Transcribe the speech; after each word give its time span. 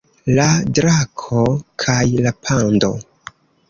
La 0.37 0.45
drako 0.77 1.45
kaj 1.87 2.01
la 2.27 2.37
pando 2.49 2.95